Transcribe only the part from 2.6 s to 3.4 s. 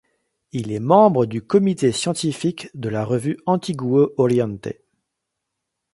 de la revue